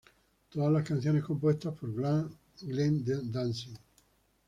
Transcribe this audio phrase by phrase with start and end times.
[0.49, 3.77] Todas las canciones compuestas por Glenn Danzig.